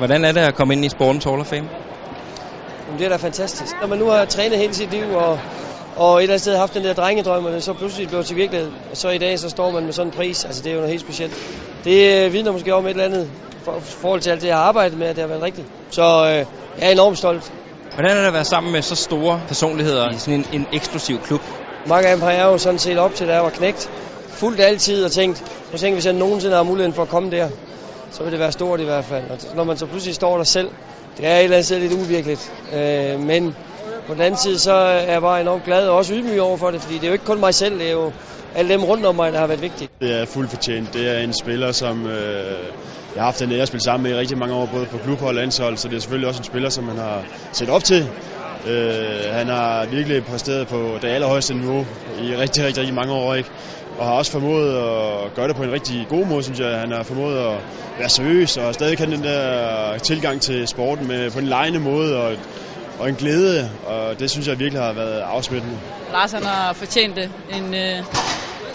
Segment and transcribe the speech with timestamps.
[0.00, 1.68] Hvordan er det at komme ind i Sportens Hall of Fame?
[2.86, 3.80] Jamen, det er da fantastisk.
[3.80, 5.38] Når man nu har trænet hele sit liv, og,
[5.96, 8.36] og et eller andet sted haft den der drengedrøm, og det så pludselig blev til
[8.36, 10.44] virkelighed, og så i dag så står man med sådan en pris.
[10.44, 11.34] Altså, det er jo noget helt specielt.
[11.84, 13.30] Det øh, vidner måske om et eller andet
[13.64, 15.66] for, forhold til alt det, jeg har arbejdet med, at det har været rigtigt.
[15.90, 16.46] Så øh,
[16.78, 17.52] jeg er enormt stolt.
[17.94, 21.22] Hvordan er det at være sammen med så store personligheder i sådan en, en eksklusiv
[21.22, 21.40] klub?
[21.86, 23.90] Mange af dem har jeg jo sådan set op til, da jeg var knægt.
[24.28, 27.48] Fuldt altid og tænkt, på tænk, hvis jeg nogensinde har muligheden for at komme der,
[28.10, 29.24] så vil det være stort i hvert fald.
[29.30, 30.68] Og når man så pludselig står der selv,
[31.16, 32.52] det er et eller andet sted lidt uvirkeligt.
[32.74, 33.54] Øh, men
[34.06, 36.70] på den anden side, så er jeg bare enormt glad og også ydmyg over for
[36.70, 38.12] det, fordi det er jo ikke kun mig selv, det er jo
[38.54, 39.90] alle dem rundt om mig, der har været vigtigt.
[40.00, 40.94] Det er fuldt fortjent.
[40.94, 42.12] Det er en spiller, som øh,
[43.14, 44.98] jeg har haft den ære at spille sammen med i rigtig mange år, både på
[44.98, 47.84] klubhold og landshold, så det er selvfølgelig også en spiller, som man har set op
[47.84, 48.08] til.
[48.66, 51.86] Øh, han har virkelig præsteret på det allerhøjeste niveau
[52.22, 53.50] i rigtig, rigtig, rigtig mange år, ikke?
[53.98, 56.78] og har også formået at gøre det på en rigtig god måde, synes jeg.
[56.78, 57.58] Han har formået at
[57.98, 62.16] være seriøs og stadig kan den der tilgang til sporten med, på en lejende måde
[62.16, 62.36] og,
[62.98, 65.78] og en glæde, og det synes jeg virkelig har været afsmittende.
[66.12, 67.30] Lars han har fortjent det.
[67.56, 68.04] En, øh,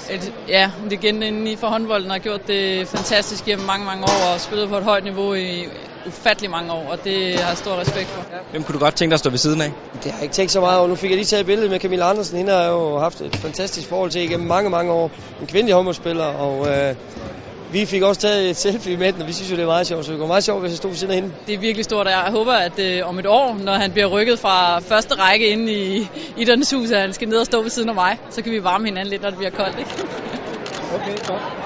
[0.10, 4.04] et, ja, det legende inden i for håndbolden har gjort det fantastisk gennem mange, mange
[4.04, 5.66] år og spillet på et højt niveau i
[6.08, 8.22] ufattelig mange år, og det har jeg stor respekt for.
[8.52, 9.72] Hvem kunne du godt tænke dig at stå ved siden af?
[9.94, 10.88] Det har jeg ikke tænkt så meget over.
[10.88, 12.38] Nu fik jeg lige taget et billede med Camilla Andersen.
[12.38, 15.12] Hende har jeg jo haft et fantastisk forhold til igennem mange, mange år.
[15.42, 16.96] En kvindelig håndboldspiller, og øh,
[17.72, 19.88] vi fik også taget et selfie med den, og vi synes jo, det er meget
[19.88, 20.06] sjovt.
[20.06, 21.34] Så det går meget sjovt, hvis jeg stod ved siden af hende.
[21.48, 24.08] Det er virkelig stort, og jeg håber, at øh, om et år, når han bliver
[24.08, 27.70] rykket fra første række ind i Idrættens Hus, at han skal ned og stå ved
[27.70, 29.80] siden af mig, så kan vi varme hinanden lidt, når det bliver koldt.
[29.80, 29.92] Ikke?
[30.94, 31.65] Okay, godt.